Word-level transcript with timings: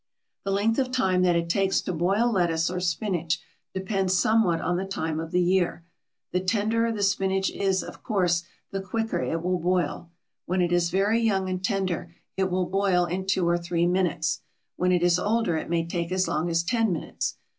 The 0.43 0.49
length 0.51 0.79
of 0.79 0.89
time 0.89 1.21
that 1.21 1.35
it 1.35 1.47
takes 1.47 1.79
to 1.81 1.93
boil 1.93 2.31
lettuce 2.31 2.71
or 2.71 2.79
spinach 2.79 3.39
depends 3.71 4.13
somewhat 4.15 4.59
on 4.59 4.77
the 4.77 4.83
time 4.83 5.19
of 5.19 5.29
the 5.29 5.43
year. 5.43 5.83
The 6.31 6.39
tenderer 6.39 6.91
the 6.91 7.03
spinach 7.03 7.51
is, 7.51 7.83
of 7.83 8.01
course, 8.01 8.41
the 8.71 8.81
quicker 8.81 9.21
it 9.21 9.43
will 9.43 9.59
boil; 9.59 10.09
when 10.47 10.59
it 10.59 10.71
is 10.71 10.89
very 10.89 11.19
young 11.19 11.47
and 11.49 11.63
tender 11.63 12.15
it 12.35 12.49
will 12.49 12.65
boil 12.65 13.05
in 13.05 13.27
two 13.27 13.47
or 13.47 13.59
three 13.59 13.85
minutes; 13.85 14.41
when 14.75 14.91
it 14.91 15.03
is 15.03 15.19
older 15.19 15.55
it 15.55 15.69
may 15.69 15.85
take 15.85 16.11
as 16.11 16.27
long 16.27 16.49
as 16.49 16.63
ten 16.63 16.91
minutes. 16.91 17.35